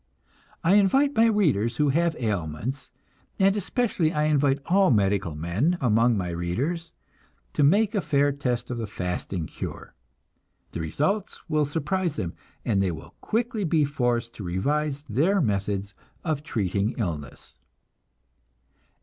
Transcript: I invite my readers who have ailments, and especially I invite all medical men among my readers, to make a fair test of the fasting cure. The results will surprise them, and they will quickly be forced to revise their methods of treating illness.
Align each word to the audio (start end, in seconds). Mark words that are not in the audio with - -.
I 0.63 0.77
invite 0.77 1.15
my 1.15 1.27
readers 1.27 1.77
who 1.77 1.89
have 1.89 2.15
ailments, 2.17 2.89
and 3.37 3.55
especially 3.55 4.11
I 4.11 4.23
invite 4.23 4.57
all 4.65 4.89
medical 4.89 5.35
men 5.35 5.77
among 5.79 6.17
my 6.17 6.29
readers, 6.29 6.93
to 7.53 7.61
make 7.63 7.93
a 7.93 8.01
fair 8.01 8.31
test 8.31 8.71
of 8.71 8.79
the 8.79 8.87
fasting 8.87 9.45
cure. 9.45 9.93
The 10.71 10.81
results 10.81 11.47
will 11.47 11.65
surprise 11.65 12.15
them, 12.15 12.33
and 12.65 12.81
they 12.81 12.89
will 12.89 13.13
quickly 13.21 13.63
be 13.63 13.85
forced 13.85 14.33
to 14.37 14.43
revise 14.43 15.03
their 15.03 15.39
methods 15.39 15.93
of 16.23 16.41
treating 16.41 16.95
illness. 16.97 17.59